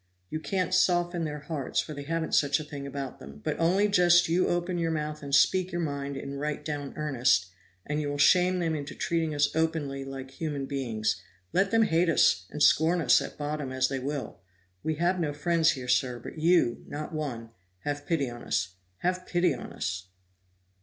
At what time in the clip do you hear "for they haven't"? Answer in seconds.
1.79-2.33